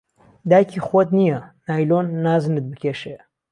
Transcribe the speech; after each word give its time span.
دایکی 0.49 0.79
خوهت 0.87 1.09
نییه، 1.17 1.39
نایلۆن، 1.67 2.05
نازنت 2.25 2.65
بکێشێ 2.71 3.17